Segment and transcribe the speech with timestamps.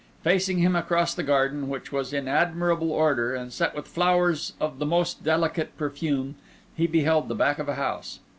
[0.23, 4.79] Facing him across the garden, which was in admirable order, and set with flowers of
[4.79, 6.33] the most delicious perfume,
[6.75, 8.19] he beheld the back of a house.